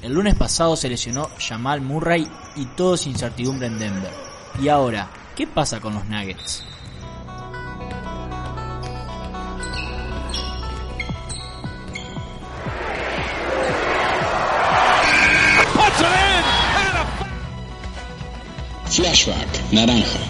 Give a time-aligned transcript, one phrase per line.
[0.00, 4.12] El lunes pasado se lesionó Jamal Murray y todo es incertidumbre en Denver.
[4.62, 6.62] Y ahora, ¿qué pasa con los Nuggets?
[18.86, 20.27] Flashback Naranja.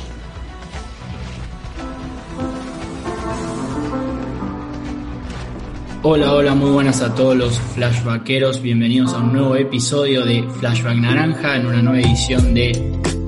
[6.11, 8.63] Hola, hola, muy buenas a todos los flashbackeros.
[8.63, 12.73] Bienvenidos a un nuevo episodio de Flashback Naranja, en una nueva edición de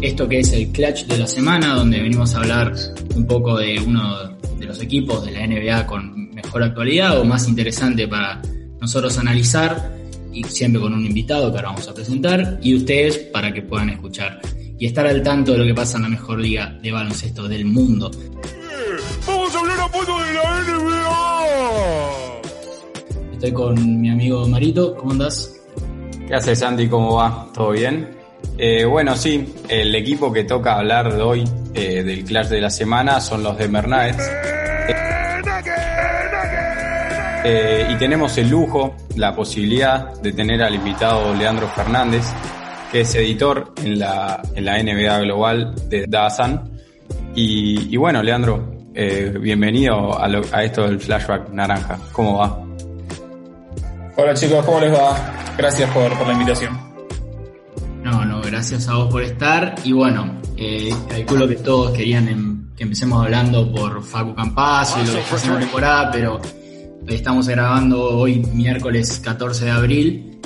[0.01, 2.73] esto que es el Clutch de la semana, donde venimos a hablar
[3.15, 7.47] un poco de uno de los equipos de la NBA con mejor actualidad o más
[7.49, 8.41] interesante para
[8.81, 9.95] nosotros analizar,
[10.33, 13.91] y siempre con un invitado que ahora vamos a presentar, y ustedes para que puedan
[13.91, 14.41] escuchar
[14.79, 17.67] y estar al tanto de lo que pasa en la mejor liga de baloncesto del
[17.67, 18.11] mundo.
[19.27, 22.30] ¡Vamos a hablar a fondo de la NBA!
[23.41, 25.59] Estoy con mi amigo Marito, ¿cómo andás?
[26.29, 26.89] ¿Qué haces, Andy?
[26.89, 27.49] ¿Cómo va?
[27.55, 28.07] ¿Todo bien?
[28.59, 33.19] Eh, bueno, sí, el equipo que toca hablar hoy eh, del Clash de la semana
[33.19, 34.31] son los de Nuggets.
[37.43, 42.27] Eh, y tenemos el lujo, la posibilidad de tener al invitado Leandro Fernández,
[42.93, 46.79] que es editor en la, en la NBA Global de Dazan.
[47.35, 51.99] Y, bueno, Leandro, eh, bienvenido a esto del flashback naranja.
[52.13, 52.70] ¿Cómo va?
[54.21, 55.55] Hola chicos, ¿cómo les va?
[55.57, 56.79] Gracias por, por la invitación.
[58.03, 59.75] No, no, gracias a vos por estar.
[59.85, 65.07] Y bueno, eh, calculo que todos querían em- que empecemos hablando por Facu Campazzo y
[65.07, 66.41] lo que en la temporada, pero
[67.07, 70.41] estamos grabando hoy miércoles 14 de abril.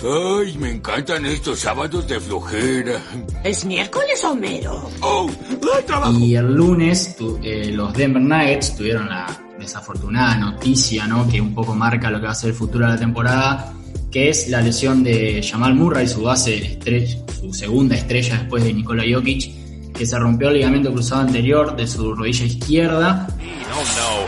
[0.00, 3.00] Ay, me encantan estos sábados de flojera.
[3.44, 4.88] ¿Es miércoles, Homero?
[5.00, 5.28] ¡Oh!
[5.76, 6.12] ¡Ay, trabajo!
[6.18, 9.26] Y el lunes tu- eh, los Denver Nuggets tuvieron la
[9.68, 11.28] desafortunada noticia, ¿no?
[11.28, 13.72] Que un poco marca lo que va a ser el futuro de la temporada,
[14.10, 18.72] que es la lesión de Jamal Murray, su base estrella, su segunda estrella después de
[18.72, 23.28] Nikola Jokic, que se rompió el ligamento cruzado anterior de su rodilla izquierda.
[23.68, 23.84] No,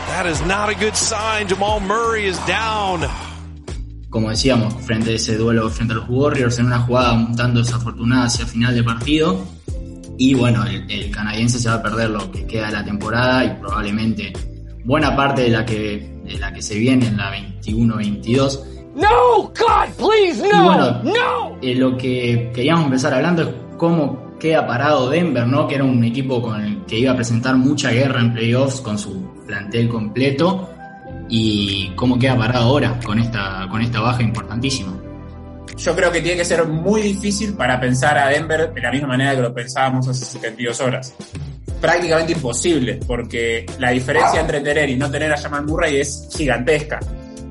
[0.07, 1.47] that is not a good sign.
[1.47, 3.01] Jamal Murray is down.
[4.11, 7.59] como decíamos, frente a ese duelo frente a los Warriors en una jugada un tanto
[7.59, 9.43] desafortunada hacia final de partido.
[10.17, 13.45] Y bueno, el, el canadiense se va a perder lo que queda de la temporada
[13.45, 14.33] y probablemente
[14.83, 18.59] buena parte de la que, de la que se viene en la 21-22.
[18.95, 21.57] No, God, please, Y bueno, no.
[21.61, 25.67] eh, lo que queríamos empezar hablando es cómo queda parado Denver, ¿no?
[25.67, 28.97] Que era un equipo con el que iba a presentar mucha guerra en playoffs con
[28.97, 30.67] su plantel completo.
[31.29, 34.93] Y cómo queda parado ahora con esta, con esta baja importantísima.
[35.77, 39.07] Yo creo que tiene que ser muy difícil para pensar a Denver de la misma
[39.07, 41.15] manera que lo pensábamos hace 72 horas.
[41.81, 46.99] Prácticamente imposible, porque la diferencia entre tener y no tener a Jamal Murray es gigantesca.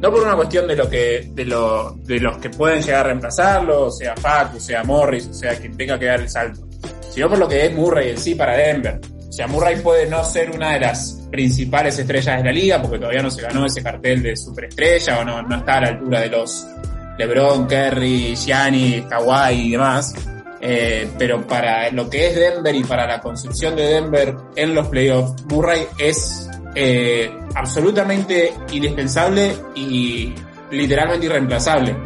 [0.01, 3.09] No por una cuestión de lo que, de lo, de los que pueden llegar a
[3.09, 6.67] reemplazarlo, sea Facu, sea Morris, o sea quien tenga que dar el salto,
[7.11, 8.99] sino por lo que es Murray en sí para Denver.
[9.29, 12.99] O sea, Murray puede no ser una de las principales estrellas de la liga, porque
[12.99, 16.21] todavía no se ganó ese cartel de superestrella o no, no está a la altura
[16.21, 16.67] de los
[17.19, 20.15] LeBron, Kerry, Gianni, Kawhi y demás.
[20.63, 24.89] Eh, pero para lo que es Denver y para la construcción de Denver en los
[24.89, 30.35] playoffs, Murray es eh, absolutamente indispensable y
[30.71, 31.97] literalmente irreemplazable.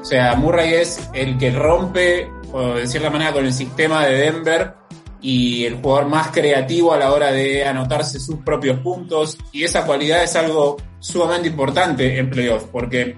[0.00, 2.30] O sea, Murray es el que rompe,
[2.76, 4.74] de cierta manera, con el sistema de Denver
[5.20, 9.36] y el jugador más creativo a la hora de anotarse sus propios puntos.
[9.52, 13.16] Y esa cualidad es algo sumamente importante en playoffs, porque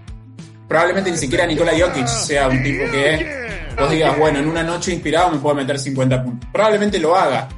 [0.68, 3.39] probablemente ni siquiera Nikola Jokic sea un tipo que
[3.78, 6.48] vos digas, bueno, en una noche inspirado me puedo meter 50 puntos.
[6.52, 7.48] Probablemente lo haga,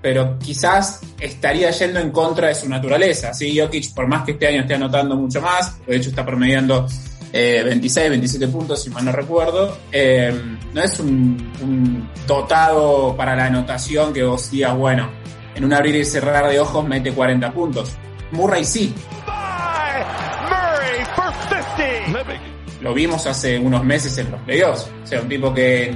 [0.00, 3.34] pero quizás estaría yendo en contra de su naturaleza.
[3.34, 6.86] Sí, Jokic, por más que este año esté anotando mucho más, de hecho está promediando
[7.32, 10.32] eh, 26, 27 puntos, si mal no recuerdo, eh,
[10.72, 15.10] no es un, un dotado para la anotación que vos digas, bueno,
[15.54, 17.92] en un abrir y cerrar de ojos mete 40 puntos.
[18.30, 18.94] Murray sí,
[19.26, 21.32] Murray for
[21.76, 22.57] 50.
[22.80, 24.90] Lo vimos hace unos meses en los playoffs.
[25.04, 25.94] O sea, un tipo que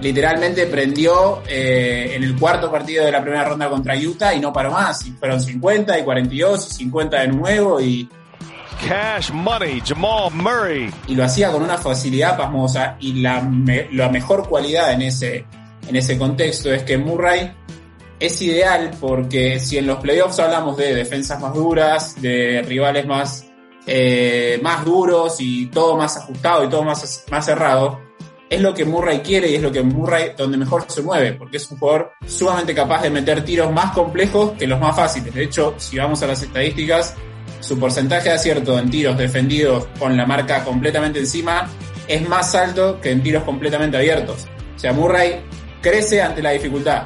[0.00, 4.52] literalmente prendió eh, en el cuarto partido de la primera ronda contra Utah y no
[4.52, 5.06] paró más.
[5.06, 8.08] Y fueron 50 y 42 y 50 de nuevo y,
[8.88, 10.90] Cash money, Jamal Murray.
[11.06, 12.96] y lo hacía con una facilidad pasmosa.
[13.00, 15.46] Y la, me- la mejor cualidad en ese,
[15.88, 17.52] en ese contexto es que Murray
[18.20, 23.46] es ideal porque si en los playoffs hablamos de defensas más duras, de rivales más,
[23.86, 28.00] eh, más duros y todo más ajustado y todo más, más cerrado,
[28.48, 31.56] es lo que Murray quiere y es lo que Murray donde mejor se mueve, porque
[31.56, 35.34] es un jugador sumamente capaz de meter tiros más complejos que los más fáciles.
[35.34, 37.14] De hecho, si vamos a las estadísticas,
[37.60, 41.68] su porcentaje de acierto en tiros defendidos con la marca completamente encima
[42.06, 44.46] es más alto que en tiros completamente abiertos.
[44.76, 45.42] O sea, Murray
[45.80, 47.04] crece ante la dificultad.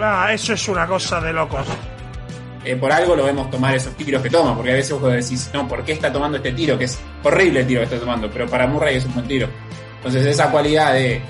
[0.00, 1.66] Ah, eso es una cosa de locos.
[2.68, 5.48] Eh, por algo lo vemos tomar esos tiros que toma, porque a veces vos decís,
[5.54, 6.76] no, ¿por qué está tomando este tiro?
[6.76, 9.48] Que es horrible el tiro que está tomando, pero para Murray es un buen tiro.
[9.96, 11.22] Entonces esa cualidad de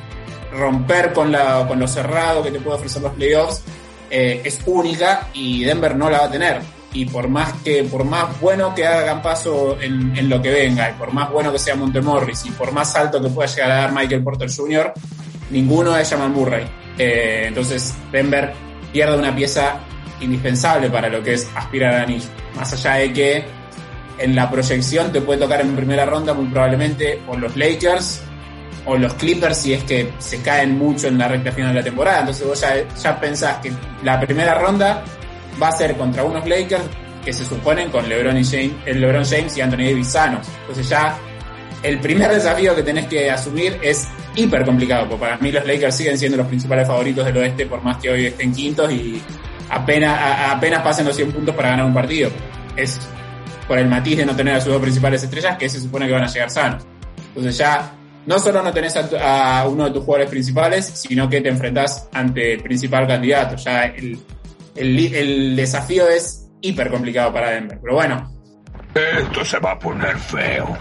[0.52, 3.62] romper con, la, con lo cerrado que te puede ofrecer los playoffs
[4.10, 6.60] eh, es única y Denver no la va a tener.
[6.92, 10.94] Y por más que, por más bueno que hagan paso en, lo que venga, y
[10.94, 13.92] por más bueno que sea Montemorris, y por más alto que pueda llegar a dar
[13.92, 14.92] Michael Porter Jr.,
[15.50, 16.66] ninguno es Jamal Murray.
[16.98, 18.52] Eh, entonces Denver
[18.92, 19.84] pierde una pieza
[20.20, 22.28] indispensable para lo que es aspirar al anillo.
[22.56, 23.44] Más allá de que
[24.18, 28.22] en la proyección te puede tocar en primera ronda muy probablemente o los Lakers
[28.84, 31.84] o los Clippers si es que se caen mucho en la recta final de la
[31.84, 32.20] temporada.
[32.20, 33.72] Entonces vos ya, ya pensás que
[34.02, 35.04] la primera ronda
[35.60, 36.84] va a ser contra unos Lakers
[37.24, 40.46] que se suponen con LeBron, y James, el LeBron James y Anthony Davis sanos.
[40.62, 41.16] Entonces ya
[41.82, 45.96] el primer desafío que tenés que asumir es hiper complicado, porque para mí los Lakers
[45.96, 49.20] siguen siendo los principales favoritos del oeste por más que hoy estén quintos y
[49.70, 52.30] apenas, a- apenas pasen los 100 puntos para ganar un partido.
[52.76, 52.98] Es
[53.66, 56.12] por el matiz de no tener a sus dos principales estrellas que se supone que
[56.12, 56.84] van a llegar sanos.
[57.28, 57.92] Entonces ya
[58.26, 62.54] no solo no tenés a, uno de tus jugadores principales, sino que te enfrentás ante
[62.54, 63.56] el principal candidato.
[63.56, 64.18] Ya el,
[64.74, 67.78] el, el desafío es hiper complicado para Denver.
[67.82, 68.30] Pero bueno,
[68.94, 70.76] Esto se va a poner feo.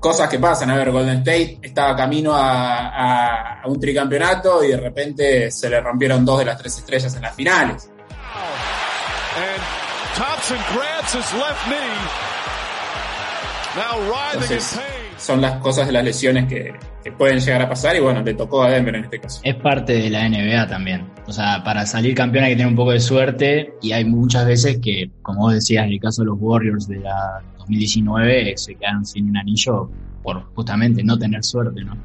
[0.00, 0.70] Cosas que pasan.
[0.70, 5.68] A ver, Golden State estaba camino a, a- a un tricampeonato y de repente se
[5.70, 7.90] le rompieron dos de las tres estrellas en las finales.
[14.34, 14.80] Entonces,
[15.18, 18.34] son las cosas de las lesiones que, que pueden llegar a pasar y bueno, le
[18.34, 19.40] tocó a Denver en este caso.
[19.42, 21.06] Es parte de la NBA también.
[21.26, 24.46] O sea, para salir campeón hay que tener un poco de suerte y hay muchas
[24.46, 28.74] veces que, como vos decías, en el caso de los Warriors de la 2019, se
[28.74, 29.90] quedaron sin un anillo
[30.22, 31.96] por justamente no tener suerte, ¿no?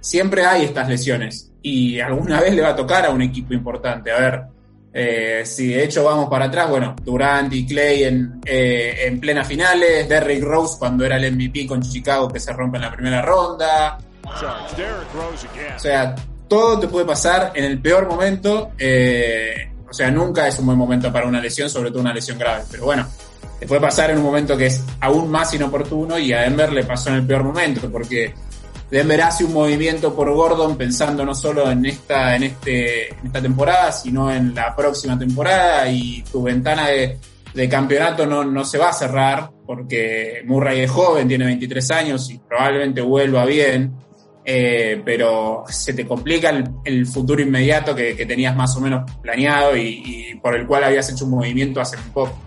[0.00, 4.10] Siempre hay estas lesiones y alguna vez le va a tocar a un equipo importante.
[4.10, 4.42] A ver,
[4.92, 9.46] eh, si de hecho vamos para atrás, bueno, Durant y Clay en, eh, en plenas
[9.46, 13.22] finales, Derrick Rose cuando era el MVP con Chicago que se rompe en la primera
[13.22, 13.98] ronda,
[15.76, 16.14] O sea,
[16.48, 18.72] todo te puede pasar en el peor momento.
[18.78, 22.38] eh, o sea, nunca es un buen momento para una lesión, sobre todo una lesión
[22.38, 22.64] grave.
[22.70, 23.06] Pero bueno,
[23.60, 26.82] te puede pasar en un momento que es aún más inoportuno y a Denver le
[26.84, 28.34] pasó en el peor momento, porque
[28.90, 33.42] Denver hace un movimiento por Gordon pensando no solo en esta, en este, en esta
[33.42, 37.18] temporada, sino en la próxima temporada y tu ventana de,
[37.54, 42.30] de campeonato no, no se va a cerrar porque Murray es joven, tiene 23 años
[42.30, 43.94] y probablemente vuelva bien.
[44.44, 46.52] Eh, pero se te complica
[46.84, 51.24] el, futuro inmediato que, tenías más o menos planeado y, por el cual habías hecho
[51.26, 52.38] un movimiento hace muy poco.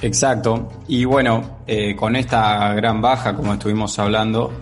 [0.00, 0.68] Exacto.
[0.88, 4.52] Y bueno, eh, con esta gran baja, como estuvimos hablando,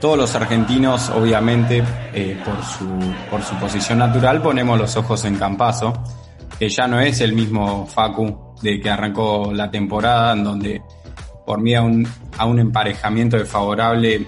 [0.00, 5.36] todos los argentinos, obviamente, eh, por, su, por su posición natural, ponemos los ojos en
[5.36, 5.92] Campazo,
[6.58, 10.82] que ya no es el mismo Facu de que arrancó la temporada, en donde
[11.44, 12.06] por mí a un,
[12.36, 14.26] a un emparejamiento desfavorable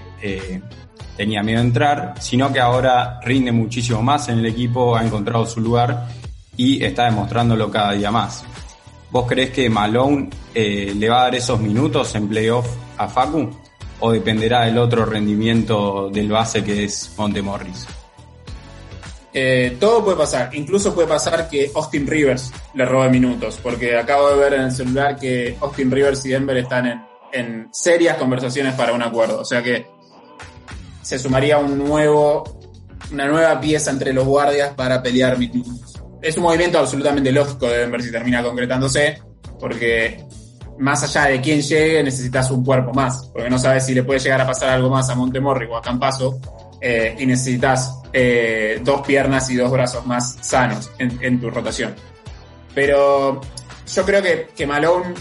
[1.19, 5.45] tenía miedo de entrar, sino que ahora rinde muchísimo más en el equipo, ha encontrado
[5.45, 6.07] su lugar
[6.55, 8.45] y está demostrándolo cada día más.
[9.11, 12.65] ¿Vos crees que Malone eh, le va a dar esos minutos en playoff
[12.97, 13.49] a Facu?
[13.99, 17.85] ¿O dependerá del otro rendimiento del base que es Montemorris?
[19.33, 24.29] Eh, todo puede pasar, incluso puede pasar que Austin Rivers le robe minutos, porque acabo
[24.29, 27.01] de ver en el celular que Austin Rivers y Denver están en,
[27.33, 29.98] en serias conversaciones para un acuerdo, o sea que
[31.09, 32.43] se sumaría un nuevo,
[33.11, 35.99] una nueva pieza entre los guardias para pelear minutos.
[36.21, 39.19] Es un movimiento absolutamente lógico de Denver si termina concretándose,
[39.59, 40.23] porque
[40.77, 44.19] más allá de quién llegue, necesitas un cuerpo más, porque no sabes si le puede
[44.19, 46.39] llegar a pasar algo más a Montemorri o a Campaso,
[46.79, 51.95] eh, y necesitas eh, dos piernas y dos brazos más sanos en, en tu rotación.
[52.75, 53.41] Pero
[53.91, 55.15] yo creo que, que Malone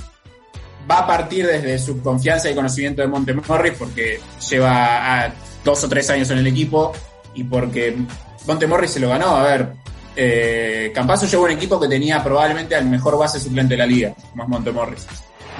[0.90, 5.32] va a partir desde su confianza y conocimiento de Montemorri porque lleva a
[5.68, 6.92] dos o tres años en el equipo
[7.34, 7.96] y porque
[8.46, 9.36] Montemorri se lo ganó.
[9.36, 9.72] A ver,
[10.16, 14.08] eh, Campaso llevó un equipo que tenía probablemente al mejor base suplente de la liga,
[14.08, 14.96] es Montemorri.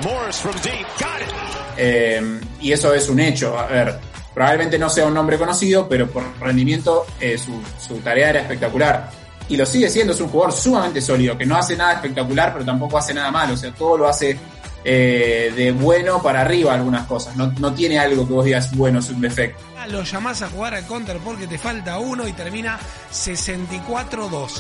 [0.02, 0.86] Morris from deep.
[0.98, 1.34] Got it.
[1.76, 3.58] Eh, y eso es un hecho.
[3.58, 3.98] A ver,
[4.32, 9.10] probablemente no sea un nombre conocido, pero por rendimiento eh, su, su tarea era espectacular.
[9.48, 12.64] Y lo sigue siendo, es un jugador sumamente sólido, que no hace nada espectacular, pero
[12.64, 13.54] tampoco hace nada malo.
[13.54, 14.38] O sea, todo lo hace
[14.84, 17.36] eh, de bueno para arriba algunas cosas.
[17.36, 19.62] No, no tiene algo que vos digas, bueno, es un defecto.
[19.90, 22.78] Lo llamás a jugar al counter porque te falta uno y termina
[23.12, 24.50] 64-2.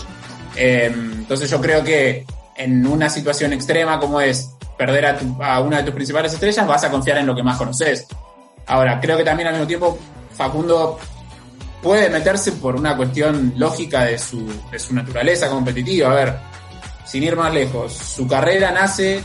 [0.56, 2.24] Eh, entonces yo creo que
[2.56, 6.84] en una situación extrema como es perder a, tu- una de tus principales estrellas, vas
[6.84, 8.06] a confiar en lo que más conoces.
[8.66, 9.98] Ahora, creo que también al mismo tiempo
[10.34, 10.98] Facundo
[11.82, 16.10] puede meterse por una cuestión lógica de su, de su naturaleza competitiva.
[16.10, 16.36] A ver,
[17.04, 19.22] sin ir más lejos, su carrera nace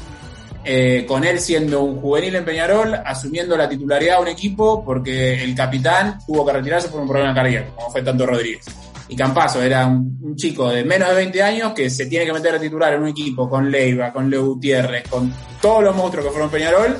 [0.64, 5.44] eh, con él siendo un juvenil en Peñarol, asumiendo la titularidad de un equipo porque
[5.44, 8.66] el capitán tuvo que retirarse por un problema cardíaco, como fue tanto Rodríguez.
[9.10, 12.34] Y Campazo era un, un chico de menos de 20 años que se tiene que
[12.34, 16.26] meter a titular en un equipo con Leiva, con Leo Gutiérrez, con todos los monstruos
[16.26, 16.98] que fueron Peñarol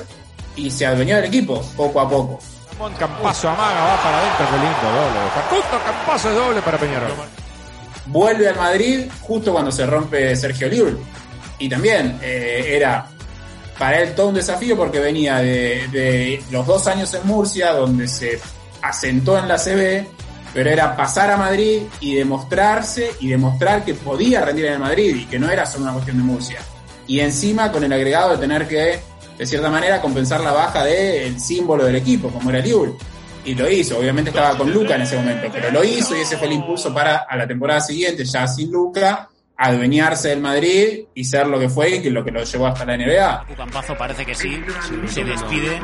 [0.56, 2.38] y se adueñó del equipo poco a poco.
[2.98, 5.30] Campazo amaga, va para adentro, qué lindo doble.
[5.34, 7.10] Facundo Campazo es doble para Peñarol.
[8.06, 10.98] Vuelve al Madrid justo cuando se rompe Sergio Llull.
[11.58, 13.06] Y también eh, era
[13.78, 18.08] para él todo un desafío porque venía de, de los dos años en Murcia, donde
[18.08, 18.40] se
[18.82, 20.06] asentó en la CB,
[20.52, 25.24] pero era pasar a Madrid y demostrarse y demostrar que podía rendir en Madrid y
[25.26, 26.60] que no era solo una cuestión de Murcia.
[27.06, 29.00] Y encima con el agregado de tener que,
[29.36, 32.96] de cierta manera, compensar la baja del símbolo del equipo, como era Liul.
[33.44, 36.38] Y lo hizo, obviamente estaba con Luca en ese momento, pero lo hizo y ese
[36.38, 41.24] fue el impulso para a la temporada siguiente, ya sin Luca, adueñarse del Madrid y
[41.24, 43.46] ser lo que fue y que lo que lo llevó hasta la NBA.
[43.56, 44.60] Campazo parece que sí,
[45.06, 45.80] se despide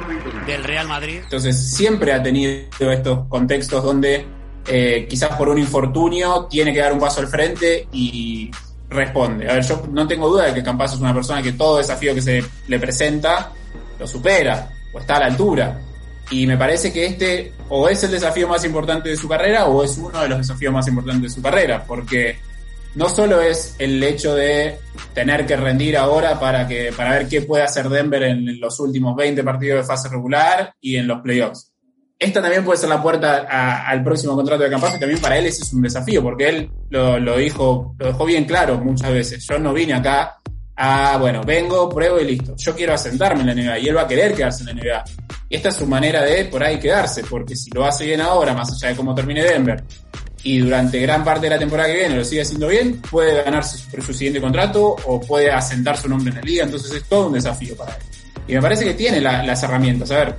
[0.47, 1.21] del Real Madrid.
[1.23, 4.27] Entonces siempre ha tenido estos contextos donde
[4.67, 8.50] eh, quizás por un infortunio tiene que dar un paso al frente y
[8.89, 9.49] responde.
[9.49, 12.15] A ver, yo no tengo duda de que Campazo es una persona que todo desafío
[12.15, 13.53] que se le presenta
[13.99, 15.81] lo supera o está a la altura.
[16.31, 19.83] Y me parece que este o es el desafío más importante de su carrera o
[19.83, 22.37] es uno de los desafíos más importantes de su carrera, porque
[22.94, 24.78] no solo es el hecho de
[25.14, 29.14] tener que rendir ahora para, que, para ver qué puede hacer Denver en los últimos
[29.16, 31.73] 20 partidos de fase regular y en los playoffs.
[32.18, 33.47] Esta también puede ser la puerta
[33.87, 36.70] al próximo contrato de Campazo y también para él ese es un desafío, porque él
[36.90, 39.47] lo, dijo, lo dejó bien claro muchas veces.
[39.49, 40.37] Yo no vine acá
[40.76, 42.54] a, bueno, vengo, pruebo y listo.
[42.59, 45.04] Yo quiero asentarme en la NBA y él va a querer quedarse en la NBA.
[45.49, 48.70] Esta es su manera de por ahí quedarse, porque si lo hace bien ahora, más
[48.70, 49.82] allá de cómo termine Denver,
[50.42, 53.78] y durante gran parte de la temporada que viene lo sigue haciendo bien, puede ganarse
[53.78, 57.35] su, siguiente contrato o puede asentar su nombre en la liga, entonces es todo un
[57.35, 58.02] desafío para él.
[58.49, 60.11] Y me parece que tiene la, las herramientas.
[60.11, 60.37] A ver,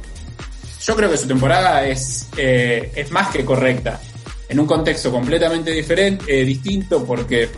[0.84, 4.00] yo creo que su temporada es, eh, es más que correcta,
[4.50, 7.50] en un contexto completamente diferente, eh, distinto, porque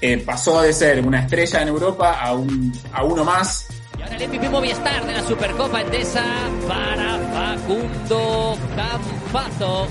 [0.00, 3.68] eh, pasó de ser una estrella en Europa a, un, a uno más.
[3.96, 6.24] Y ahora el MVP Movistar de la Supercopa Endesa
[6.68, 7.18] para
[7.56, 9.88] Facundo Campazo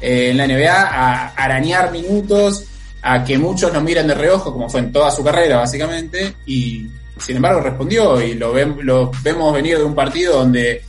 [0.00, 2.64] eh, en la NBA a arañar minutos,
[3.02, 6.86] a que muchos lo miren de reojo, como fue en toda su carrera básicamente, y
[7.18, 10.82] sin embargo respondió y lo, ven, lo vemos venir de un partido donde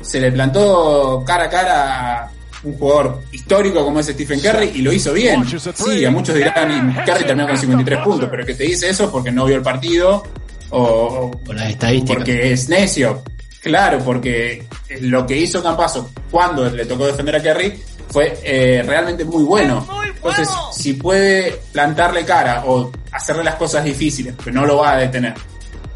[0.00, 2.30] se le plantó cara a cara a
[2.64, 5.44] un jugador histórico como es Stephen Curry y lo hizo bien.
[5.46, 9.30] Sí, a muchos dirán, Curry terminó con 53 puntos, pero que te dice eso porque
[9.30, 10.22] no vio el partido
[10.70, 12.16] o, las estadísticas.
[12.16, 13.22] porque es necio.
[13.62, 14.66] Claro, porque
[15.00, 17.74] lo que hizo Campazo cuando le tocó defender a Curry
[18.08, 19.86] fue eh, realmente muy bueno.
[20.16, 24.98] Entonces, si puede plantarle cara o hacerle las cosas difíciles, pero no lo va a
[24.98, 25.34] detener,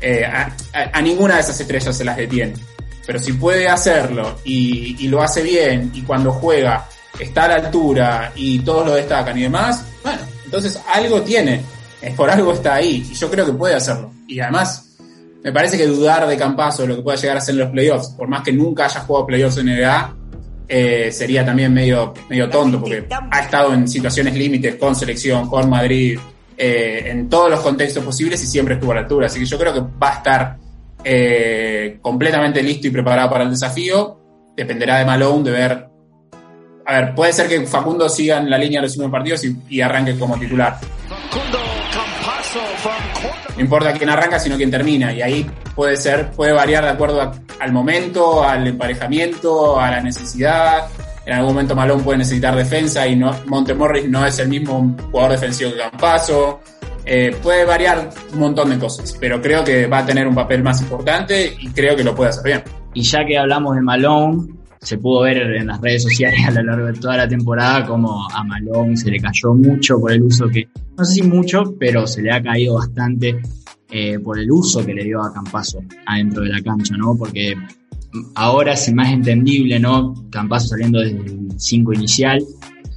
[0.01, 2.55] eh, a, a, a, ninguna de esas estrellas se las detiene.
[3.07, 6.87] Pero si puede hacerlo y, y, lo hace bien y cuando juega
[7.19, 11.63] está a la altura y todos lo destacan y demás, bueno, entonces algo tiene,
[12.03, 14.13] es por algo está ahí y yo creo que puede hacerlo.
[14.27, 14.89] Y además,
[15.43, 17.71] me parece que dudar de Campazo de lo que pueda llegar a ser en los
[17.71, 20.17] playoffs, por más que nunca haya jugado playoffs en NBA,
[20.69, 25.71] eh, sería también medio, medio tonto porque ha estado en situaciones límites con selección, con
[25.71, 26.19] Madrid,
[26.57, 29.27] eh, en todos los contextos posibles y siempre estuvo a la altura.
[29.27, 30.57] Así que yo creo que va a estar
[31.05, 34.21] eh, completamente listo y preparado para el desafío.
[34.57, 35.89] Dependerá de Malone de ver.
[36.85, 39.57] A ver, puede ser que Facundo siga en la línea de los últimos partidos y,
[39.69, 40.79] y arranque como titular.
[43.57, 45.13] No importa quién arranca, sino quién termina.
[45.13, 50.89] Y ahí puede ser, puede variar de acuerdo al momento, al emparejamiento, a la necesidad.
[51.27, 55.33] En algún momento Malón puede necesitar defensa y no, Montemorris no es el mismo jugador
[55.33, 56.61] defensivo que Campazo.
[57.05, 60.63] Eh, puede variar un montón de cosas, pero creo que va a tener un papel
[60.63, 62.63] más importante y creo que lo puede hacer bien.
[62.93, 66.63] Y ya que hablamos de Malone, se pudo ver en las redes sociales a lo
[66.63, 70.49] largo de toda la temporada como a Malone se le cayó mucho por el uso
[70.49, 73.41] que, no sé si mucho, pero se le ha caído bastante
[73.91, 77.17] eh, por el uso que le dio a Campazo adentro de la cancha, ¿no?
[77.17, 77.55] Porque
[78.35, 80.15] ahora es más entendible, ¿no?
[80.31, 82.45] Campazo saliendo desde el 5 inicial,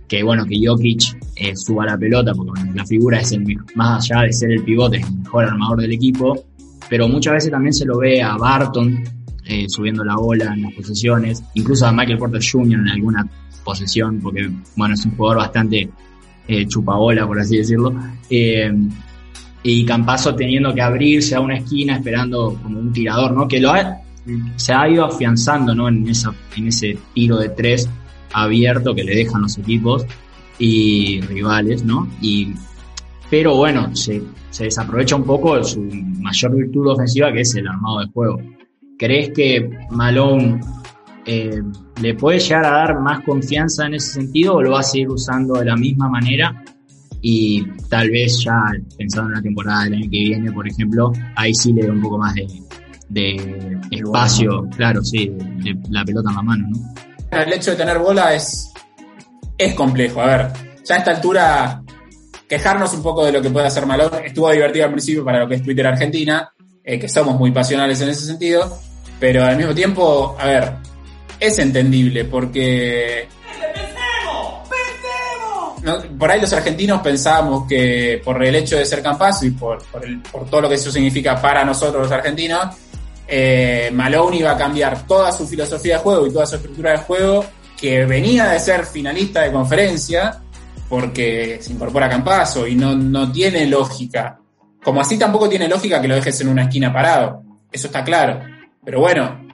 [0.08, 3.46] que bueno, que Jokic eh, suba la pelota, porque la figura es el
[3.76, 6.46] más allá de ser el pivote, es el mejor armador del equipo,
[6.90, 9.02] pero muchas veces también se lo ve a Barton
[9.46, 12.80] eh, subiendo la bola en las posesiones, incluso a Michael Porter Jr.
[12.80, 13.28] en alguna
[13.64, 15.90] posesión, porque bueno, es un jugador bastante
[16.48, 16.68] eh,
[17.28, 17.94] por así decirlo.
[18.30, 18.72] Eh,
[19.64, 23.48] y Campazo teniendo que abrirse a una esquina esperando como un tirador, ¿no?
[23.48, 24.02] Que lo ha,
[24.56, 25.88] se ha ido afianzando ¿no?
[25.88, 27.88] en, esa, en ese tiro de tres
[28.34, 30.06] abierto que le dejan los equipos
[30.58, 32.08] y rivales, ¿no?
[32.22, 32.54] Y,
[33.30, 38.00] pero bueno, se, se desaprovecha un poco su mayor virtud ofensiva que es el armado
[38.00, 38.42] de juego.
[39.02, 40.62] ¿Crees que Malone
[41.26, 41.60] eh,
[42.00, 45.10] le puede llegar a dar más confianza en ese sentido o lo va a seguir
[45.10, 46.64] usando de la misma manera?
[47.20, 48.62] Y tal vez ya
[48.96, 52.00] pensando en la temporada del año que viene, por ejemplo, ahí sí le da un
[52.00, 52.48] poco más de,
[53.10, 56.78] de espacio, claro, sí, de, la pelota en la mano, ¿no?
[57.32, 58.72] El hecho de tener bola es,
[59.58, 60.22] es complejo.
[60.22, 60.48] A ver,
[60.86, 61.82] ya a esta altura,
[62.48, 65.48] quejarnos un poco de lo que puede hacer Malone estuvo divertido al principio para lo
[65.48, 66.54] que es Twitter Argentina,
[66.84, 68.80] eh, que somos muy pasionales en ese sentido,
[69.22, 70.74] pero al mismo tiempo, a ver,
[71.40, 73.28] es entendible porque
[76.18, 79.84] por ahí los argentinos pensábamos que por el hecho de ser Campazo y por,
[80.32, 82.76] por, todo lo que eso significa para nosotros los argentinos,
[83.28, 86.98] eh, Malone iba a cambiar toda su filosofía de juego y toda su estructura de
[86.98, 87.46] juego,
[87.80, 90.42] que venía de ser finalista de conferencia,
[90.90, 94.40] porque se incorpora a y no, no tiene lógica.
[94.84, 97.44] Como así tampoco tiene lógica que lo dejes en una esquina parado.
[97.72, 98.61] Eso está claro.
[98.84, 99.48] Pero bueno,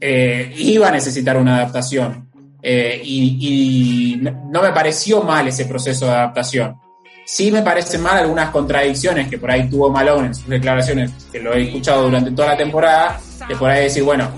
[0.00, 2.28] eh, iba a necesitar una adaptación.
[2.62, 6.76] Eh, y, no me pareció mal ese proceso de adaptación.
[7.26, 11.40] Sí me parecen mal algunas contradicciones que por ahí tuvo Malone en sus declaraciones, que
[11.40, 14.30] lo he escuchado durante toda la temporada, de por ahí decir, bueno,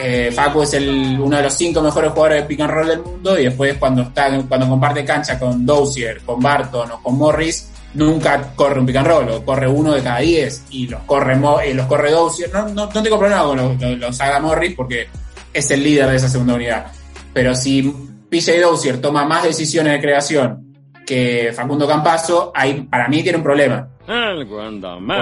[0.00, 3.02] eh, Facu es el, uno de los cinco mejores jugadores de pick and roll del
[3.02, 7.68] mundo y después cuando está cuando comparte cancha con Dozier, con Barton o con Morris,
[7.94, 11.38] nunca corre un pick and roll, o corre uno de cada diez y los corre,
[11.64, 12.52] eh, los corre Dozier.
[12.52, 15.08] No, no, no tengo problema con los, los, haga Morris porque
[15.52, 16.86] es el líder de esa segunda unidad.
[17.32, 17.82] Pero si
[18.30, 20.74] PJ Dozier toma más decisiones de creación
[21.06, 23.88] que Facundo Campazo, ahí para mí tiene un problema.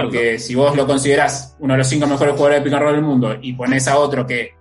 [0.03, 2.95] Porque si vos lo considerás uno de los cinco mejores jugadores de pick and roll
[2.95, 4.55] del mundo y pones a otro que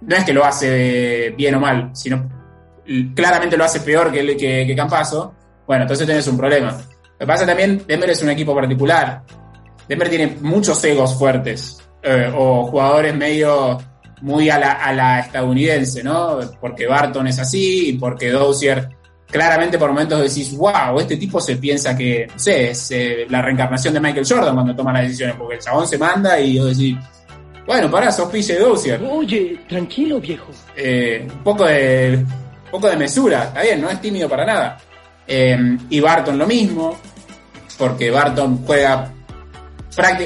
[0.00, 2.28] no es que lo hace bien o mal, sino
[3.14, 5.34] claramente lo hace peor que, que, que Campazo,
[5.66, 6.78] bueno, entonces tenés un problema.
[7.18, 9.22] Lo que pasa también, Denver es un equipo particular.
[9.88, 13.78] Denver tiene muchos egos fuertes eh, o jugadores medio
[14.20, 16.38] muy a la, a la estadounidense, ¿no?
[16.60, 18.98] Porque Barton es así y porque Dozier
[19.30, 23.42] claramente por momentos decís, wow, este tipo se piensa que, no sé, es eh, la
[23.42, 26.66] reencarnación de Michael Jordan cuando toma las decisiones, porque el chabón se manda y yo
[26.66, 26.96] decís,
[27.66, 29.02] bueno, pará, sos PJ Dozier.
[29.02, 30.50] Oye, tranquilo, viejo.
[30.74, 32.24] Eh, un poco de,
[32.64, 34.78] un poco de mesura, está bien, no es tímido para nada.
[35.28, 36.96] Eh, y Barton lo mismo,
[37.76, 39.12] porque Barton juega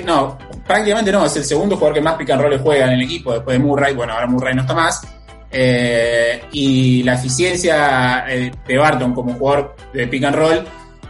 [0.04, 3.02] no, prácticamente no, es el segundo jugador que más pick and roll juega en el
[3.02, 5.02] equipo después de Murray, bueno, ahora Murray no está más.
[5.50, 10.64] Eh, y la eficiencia eh, de Barton como jugador de pick and roll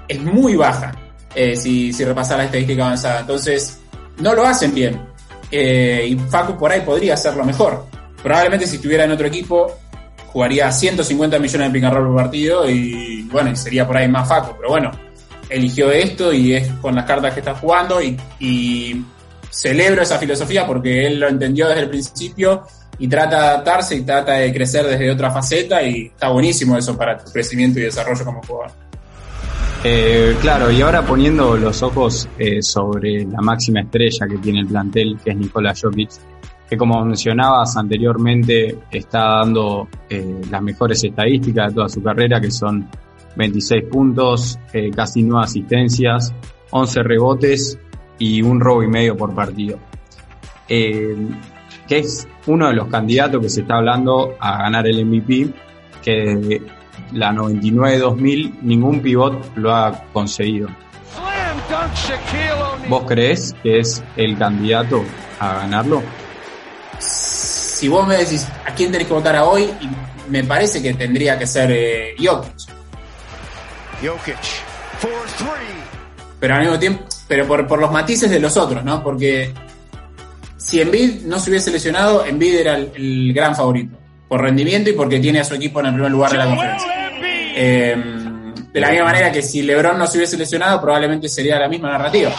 [0.08, 0.92] es muy baja
[1.34, 3.20] eh, si, si repasar la estadística avanzada.
[3.20, 3.80] Entonces,
[4.18, 5.00] no lo hacen bien.
[5.50, 7.86] y Facu por ahí podría hacerlo mejor.
[8.22, 9.78] Probablemente si estuviera en otro equipo
[10.32, 14.54] jugaría 150 millones de pick por partido y bueno, sería por ahí más Facu.
[14.56, 14.90] Pero bueno,
[15.48, 19.04] eligió esto y es con las cartas que está jugando y, y
[19.50, 22.64] celebro esa filosofía porque él lo entendió desde el principio
[22.98, 26.96] y trata de adaptarse y trata de crecer desde otra faceta y está buenísimo eso
[26.96, 28.72] para tu crecimiento y desarrollo como jugador.
[29.84, 34.66] Eh, claro, y ahora poniendo los ojos eh, sobre la máxima estrella que tiene el
[34.68, 36.10] plantel, que es Nikola Jokic,
[36.72, 42.50] que como mencionabas anteriormente está dando eh, las mejores estadísticas de toda su carrera, que
[42.50, 42.88] son
[43.36, 44.58] 26 puntos,
[44.96, 46.32] casi 9 asistencias,
[46.70, 47.78] 11 rebotes
[48.18, 49.78] y un robo y medio por partido.
[50.66, 51.18] que
[51.88, 55.50] es uno de los candidatos que se está hablando a ganar el MVP,
[56.02, 56.62] que
[57.12, 60.68] la 99-2000 ningún pivot lo ha conseguido.
[62.88, 65.04] ¿Vos crees que es el candidato
[65.38, 66.00] a ganarlo?
[67.82, 69.68] Si vos me decís a quién tenés que votar a hoy,
[70.28, 72.52] me parece que tendría que ser eh, Jokic.
[74.00, 74.38] Jokic,
[76.38, 79.02] Pero al mismo tiempo, pero por, por los matices de los otros, ¿no?
[79.02, 79.52] Porque
[80.56, 83.98] si Embiid no se hubiese lesionado, Embiid era el, gran favorito.
[84.28, 86.88] Por rendimiento y porque tiene a su equipo en el primer lugar de la conferencia.
[87.56, 87.96] Eh,
[88.72, 91.90] de la misma manera que si LeBron no se hubiese lesionado, probablemente sería la misma
[91.90, 92.30] narrativa.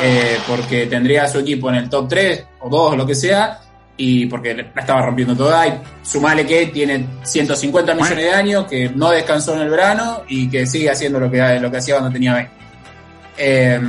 [0.00, 3.16] Eh, porque tendría a su equipo en el top 3 o 2 o lo que
[3.16, 3.60] sea,
[3.96, 5.66] y porque la estaba rompiendo toda.
[5.66, 10.48] Y sumale que tiene 150 millones de años, que no descansó en el verano y
[10.48, 12.52] que sigue haciendo lo que, lo que hacía cuando tenía 20.
[13.36, 13.80] Eh,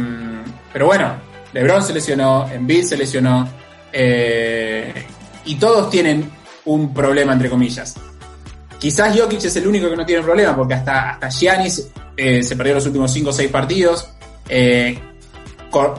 [0.73, 1.15] pero bueno,
[1.53, 3.47] LeBron se lesionó, Embiid se lesionó,
[3.97, 4.93] eh,
[5.45, 6.29] y todos tienen
[6.65, 7.95] un problema, entre comillas.
[8.77, 12.55] Quizás Jokic es el único que no tiene problema, porque hasta, hasta Giannis eh, se
[12.57, 14.09] perdió los últimos 5 o 6 partidos,
[14.49, 14.99] eh,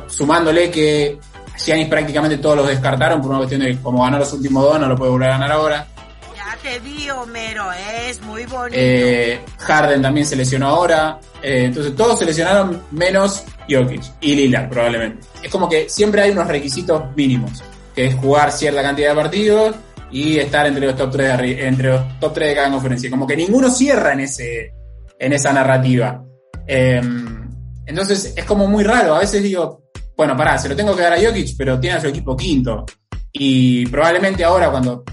[0.09, 1.19] sumándole que
[1.57, 4.89] Giannis prácticamente todos los descartaron por una cuestión de como ganó los últimos dos, no
[4.89, 5.87] lo puede volver a ganar ahora.
[6.35, 8.77] Ya te vi, Homero, es muy bonito.
[8.79, 11.19] Eh, Harden también se lesionó ahora.
[11.43, 15.27] Eh, entonces todos se lesionaron menos Jokic y Lillard probablemente.
[15.43, 17.63] Es como que siempre hay unos requisitos mínimos,
[17.95, 19.77] que es jugar cierta cantidad de partidos
[20.11, 23.11] y estar entre los top 3 de, entre los top 3 de cada conferencia.
[23.11, 24.73] Como que ninguno cierra en ese
[25.19, 26.23] en esa narrativa.
[26.67, 27.01] Eh,
[27.87, 29.15] entonces es como muy raro.
[29.15, 29.86] A veces digo,
[30.17, 32.85] bueno, pará, se lo tengo que dar a Jokic, pero tiene a su equipo quinto.
[33.33, 35.05] Y probablemente ahora cuando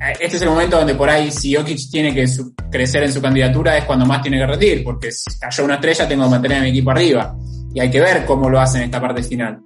[0.00, 2.26] eh, este es el momento donde por ahí si Jokic tiene que
[2.70, 6.08] crecer en su candidatura es cuando más tiene que rendir, porque si cayó una estrella
[6.08, 7.36] tengo que mantener a mi equipo arriba.
[7.72, 9.60] Y hay que ver cómo lo hace en esta parte final.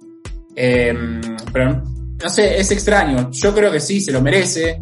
[0.55, 0.93] Eh,
[1.51, 1.81] pero
[2.23, 3.31] no sé, es extraño.
[3.31, 4.79] Yo creo que sí, se lo merece,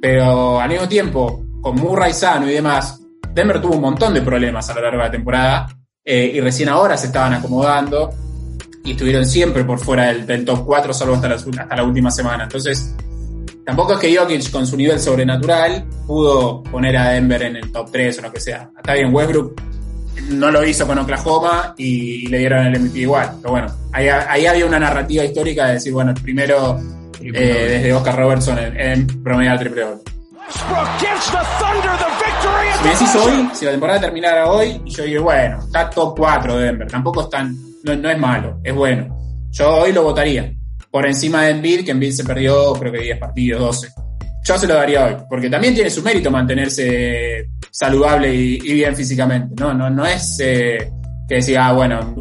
[0.00, 3.00] pero al mismo tiempo, con Murray sano y demás,
[3.32, 5.66] Denver tuvo un montón de problemas a lo largo de la temporada
[6.04, 8.10] eh, y recién ahora se estaban acomodando
[8.84, 12.10] y estuvieron siempre por fuera del, del top 4, salvo hasta la, hasta la última
[12.10, 12.44] semana.
[12.44, 12.94] Entonces,
[13.64, 17.90] tampoco es que Jokic con su nivel sobrenatural pudo poner a Denver en el top
[17.90, 18.70] 3 o lo que sea.
[18.76, 19.60] Está bien, Westbrook
[20.28, 23.32] no lo hizo con Oklahoma y, le dieron el MVP igual.
[23.40, 26.78] Pero bueno, ahí, ahí había una narrativa histórica de decir, bueno, el primero
[27.22, 30.02] eh, desde Oscar Robertson en, en promedio al triple doble.
[32.76, 36.14] Si me decís hoy, si la temporada terminara hoy, y yo digo, bueno, está top
[36.18, 39.16] 4 de Denver, tampoco es tan, no, no es malo, es bueno.
[39.50, 40.52] Yo hoy lo votaría.
[40.90, 43.88] Por encima de Embiid, que Embiid se perdió creo que 10 partidos, 12.
[44.46, 48.94] Yo se lo daría hoy, porque también tiene su mérito mantenerse saludable y, y bien
[48.94, 49.72] físicamente, ¿no?
[49.74, 50.90] No, no es eh,
[51.28, 52.14] que decía, ah, bueno,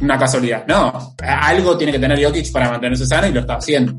[0.00, 0.64] una casualidad.
[0.68, 3.94] No, algo tiene que tener Jokic para mantenerse sano y lo está haciendo.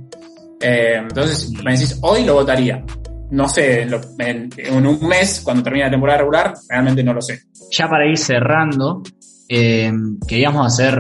[0.62, 2.84] Eh, entonces, me decís, hoy lo votaría.
[3.30, 7.14] No sé, en, lo- en- en un mes, cuando termine la temporada regular, realmente no
[7.14, 7.42] lo sé.
[7.72, 9.04] Ya para ir cerrando,
[9.50, 9.92] eh,
[10.28, 11.00] queríamos hacer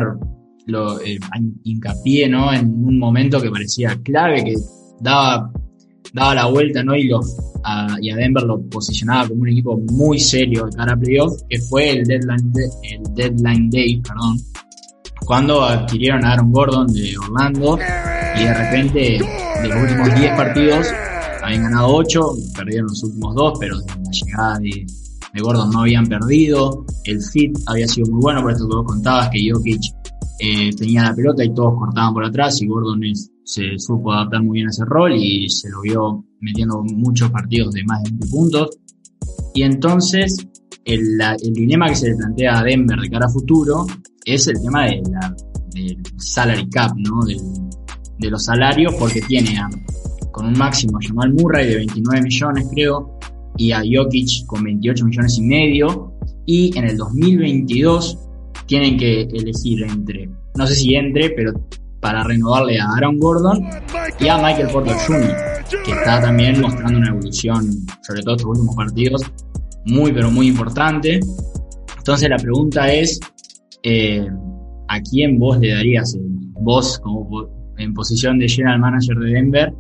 [1.05, 1.17] eh,
[1.63, 2.53] hincapié ¿no?
[2.53, 4.55] en un momento que parecía clave, que
[4.99, 5.51] daba,
[6.13, 6.95] daba la vuelta ¿no?
[6.95, 7.19] y, lo,
[7.63, 11.33] a, y a Denver lo posicionaba como un equipo muy serio de cara a playoff,
[11.49, 14.37] que fue el deadline, de- el deadline day, perdón,
[15.25, 17.77] cuando adquirieron a Aaron Gordon de Orlando
[18.39, 18.99] y de repente
[19.61, 20.87] de los últimos 10 partidos
[21.43, 22.21] habían ganado 8,
[22.55, 24.85] perdieron los últimos 2, pero la llegada de,
[25.41, 29.29] Gordon no habían perdido, el fit había sido muy bueno, por esto que vos contabas
[29.29, 29.81] que Jokic
[30.39, 33.01] eh, tenía la pelota y todos cortaban por atrás y Gordon
[33.43, 37.73] se supo adaptar muy bien a ese rol y se lo vio metiendo muchos partidos
[37.73, 38.69] de más de 20 puntos.
[39.53, 40.45] Y entonces
[40.85, 43.85] el, el dilema que se le plantea a Denver de cara a futuro
[44.25, 45.01] es el tema del
[46.17, 47.23] salary cap, ¿no?
[47.25, 47.39] Del-
[48.19, 49.69] de los salarios, porque tiene a-
[50.31, 53.16] con un máximo Jamal Murray de 29 millones, creo,
[53.57, 56.13] y a Jokic con 28 millones y medio,
[56.45, 58.17] y en el 2022
[58.65, 61.53] tienen que elegir entre, no sé si entre, pero
[61.99, 63.65] para renovarle a Aaron Gordon
[64.19, 65.35] y a Michael Porter Jr.,
[65.83, 67.69] que está también mostrando una evolución,
[68.01, 69.21] sobre todo estos últimos partidos,
[69.85, 71.19] muy pero muy importante.
[71.97, 73.19] Entonces la pregunta es,
[73.83, 74.25] eh,
[74.87, 76.23] ¿a quién vos le darías, el-
[76.61, 79.73] vos como en posición de general manager de Denver,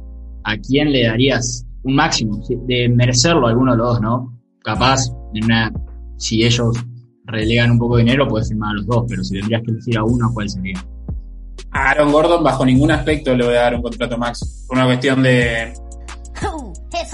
[0.43, 4.39] a quién le darías un máximo de merecerlo alguno de los dos, ¿no?
[4.61, 5.71] Capaz, de una,
[6.17, 6.77] si ellos
[7.25, 9.97] relegan un poco de dinero, puedes firmar a los dos, pero si tendrías que elegir
[9.97, 10.77] a uno, ¿cuál sería?
[11.71, 14.65] A Aaron Gordon bajo ningún aspecto le voy a dar un contrato max.
[14.67, 15.73] Por una cuestión de...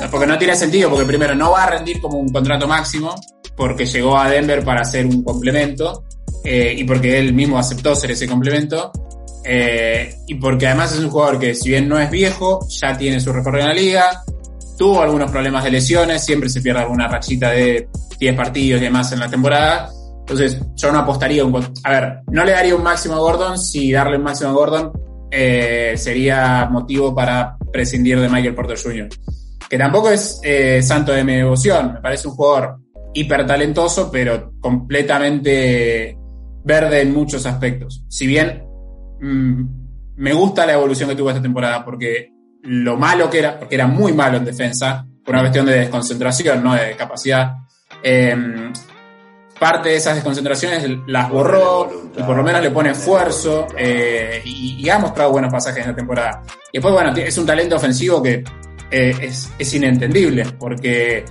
[0.10, 3.14] Porque no tiene sentido, porque primero no va a rendir como un contrato máximo,
[3.56, 6.06] porque llegó a Denver para hacer un complemento,
[6.44, 8.92] eh, y porque él mismo aceptó ser ese complemento,
[9.44, 13.20] eh, y porque además es un jugador que si bien no es viejo, ya tiene
[13.20, 14.24] su recorrido en la liga,
[14.78, 19.12] tuvo algunos problemas de lesiones, siempre se pierde alguna rachita de 10 partidos y demás
[19.12, 19.90] en la temporada.
[20.20, 21.56] Entonces, yo no apostaría un.
[21.84, 24.92] A ver, no le daría un máximo a Gordon si darle un máximo a Gordon
[25.30, 29.10] eh, sería motivo para prescindir de Michael Porter Jr.
[29.70, 31.94] Que tampoco es eh, santo de mi devoción.
[31.94, 32.78] Me parece un jugador
[33.14, 36.18] hiper talentoso, pero completamente
[36.64, 38.06] verde en muchos aspectos.
[38.08, 38.64] Si bien
[39.22, 39.64] mm,
[40.18, 42.33] me gusta la evolución que tuvo esta temporada, porque
[42.64, 46.64] lo malo que era, porque era muy malo en defensa, por una cuestión de desconcentración,
[46.64, 47.56] no de capacidad.
[48.02, 48.36] eh,
[49.60, 54.84] parte de esas desconcentraciones las borró y por lo menos le pone esfuerzo eh, y,
[54.84, 56.42] y ha mostrado buenos pasajes en la temporada.
[56.70, 58.44] Y después, bueno, es un talento ofensivo que
[58.92, 61.24] eh, es, es inentendible, porque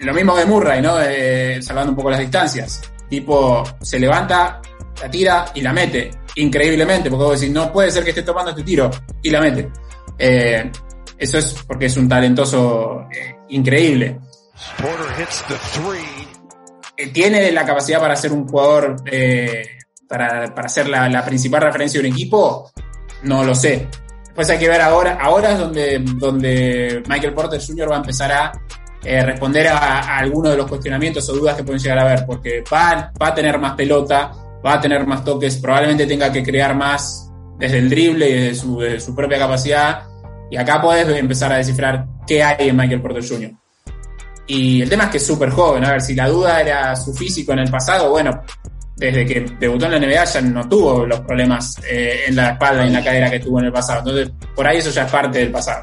[0.00, 1.00] lo mismo que Murray, ¿no?
[1.00, 2.82] Eh, salvando un poco las distancias.
[3.08, 4.60] Tipo, se levanta,
[5.00, 6.10] la tira y la mete.
[6.34, 8.90] Increíblemente, porque vos decís, no puede ser que esté tomando este tiro
[9.22, 9.70] y la mete.
[10.18, 10.70] Eh,
[11.18, 14.18] eso es porque es un talentoso eh, increíble.
[14.78, 16.28] Porter hits the three.
[16.96, 21.62] Eh, ¿Tiene la capacidad para ser un jugador, eh, para, para ser la, la principal
[21.62, 22.70] referencia de un equipo?
[23.22, 23.88] No lo sé.
[24.34, 27.90] Pues hay que ver ahora, ahora es donde, donde Michael Porter Jr.
[27.90, 28.52] va a empezar a
[29.02, 32.26] eh, responder a, a, algunos de los cuestionamientos o dudas que pueden llegar a haber,
[32.26, 34.30] porque va, va a tener más pelota,
[34.64, 37.25] va a tener más toques, probablemente tenga que crear más
[37.58, 40.02] desde el drible y desde su, su propia capacidad.
[40.50, 43.52] Y acá puedes empezar a descifrar qué hay en Michael Porter Jr.
[44.46, 45.84] Y el tema es que es súper joven.
[45.84, 48.42] A ver, si la duda era su físico en el pasado, bueno,
[48.96, 52.84] desde que debutó en la NBA ya no tuvo los problemas eh, en la espalda
[52.84, 53.98] y en la cadera que tuvo en el pasado.
[54.00, 55.82] Entonces, por ahí eso ya es parte del pasado.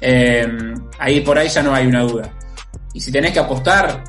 [0.00, 0.48] Eh,
[0.98, 2.30] ahí por ahí ya no hay una duda.
[2.92, 4.02] Y si tenés que apostar,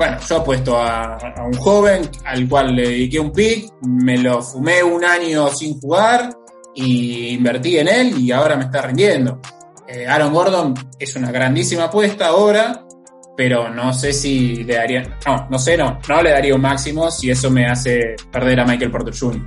[0.00, 4.40] bueno, yo apuesto a, a un joven al cual le dediqué un pick, me lo
[4.40, 6.30] fumé un año sin jugar
[6.74, 9.38] y invertí en él y ahora me está rindiendo.
[9.86, 12.86] Eh, Aaron Gordon es una grandísima apuesta ahora,
[13.36, 17.10] pero no sé si le daría, no, no sé, no, no le daría un máximo
[17.10, 19.46] si eso me hace perder a Michael Porter Jr.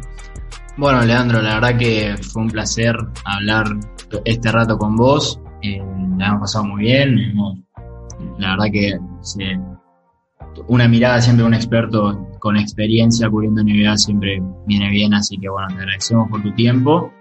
[0.77, 3.65] Bueno, Leandro, la verdad que fue un placer hablar
[4.23, 5.39] este rato con vos.
[5.63, 5.81] Eh,
[6.15, 7.33] la hemos pasado muy bien.
[8.37, 9.39] La verdad que sí,
[10.67, 15.49] una mirada siempre de un experto con experiencia cubriendo NBA siempre viene bien, así que
[15.49, 17.11] bueno, te agradecemos por tu tiempo.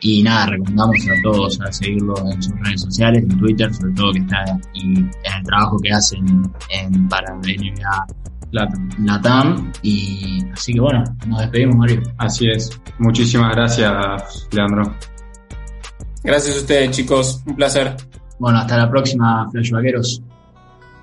[0.00, 4.12] Y nada, recomendamos a todos a seguirlo en sus redes sociales, en Twitter, sobre todo
[4.12, 6.24] que está y en el trabajo que hacen
[6.70, 8.06] en, para NBA
[8.52, 8.88] Latam.
[9.04, 9.72] Latam.
[9.82, 12.02] Y así que bueno, nos despedimos, Mario.
[12.16, 12.80] Así es.
[12.98, 14.94] Muchísimas gracias, Leandro.
[16.22, 17.42] Gracias a ustedes, chicos.
[17.46, 17.96] Un placer.
[18.38, 20.22] Bueno, hasta la próxima, Flashbackeros.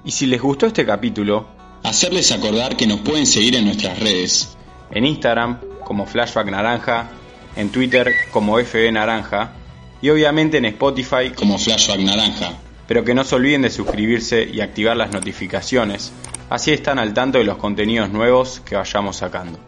[0.06, 1.55] Y si les gustó este capítulo,
[1.86, 4.58] hacerles acordar que nos pueden seguir en nuestras redes.
[4.92, 7.10] En Instagram como Flashback Naranja,
[7.56, 9.54] en Twitter como FB Naranja
[10.02, 12.54] y obviamente en Spotify como Flashback Naranja.
[12.88, 16.12] Pero que no se olviden de suscribirse y activar las notificaciones,
[16.50, 19.60] así están al tanto de los contenidos nuevos que vayamos sacando.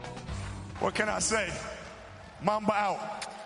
[0.82, 1.47] What can I say?
[2.41, 3.37] Mamba out.